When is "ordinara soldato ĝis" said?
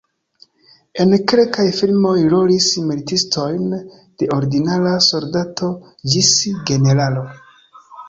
4.41-6.35